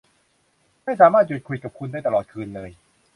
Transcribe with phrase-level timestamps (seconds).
[0.83, 2.69] ไม่สามารถหยุดคุยกับคุณได้ตลอดคืนเลย